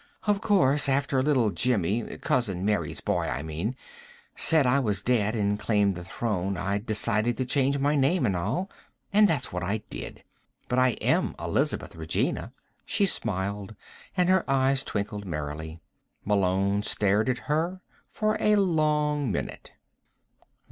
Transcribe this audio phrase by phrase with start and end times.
[0.23, 3.75] Of course, after little Jimmy cousin Mary's boy, I mean
[4.35, 8.35] said I was dead and claimed the Throne, I decided to change my name and
[8.35, 8.67] all.
[9.13, 10.23] And that's what I did.
[10.67, 12.51] But I am Elizabeth Regina."
[12.83, 13.75] She smiled,
[14.17, 15.79] and her eyes twinkled merrily.
[16.25, 19.71] Malone stared at her for a long minute.